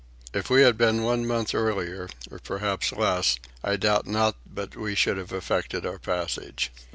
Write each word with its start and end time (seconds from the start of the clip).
If 0.33 0.49
we 0.49 0.63
had 0.63 0.79
been 0.79 1.03
one 1.03 1.27
month 1.27 1.53
earlier, 1.53 2.09
or 2.31 2.39
perhaps 2.39 2.91
less, 2.91 3.37
I 3.63 3.75
doubt 3.75 4.07
not 4.07 4.35
but 4.47 4.75
we 4.75 4.95
should 4.95 5.17
have 5.17 5.31
effected 5.31 5.85
our 5.85 5.99
passage. 5.99 6.71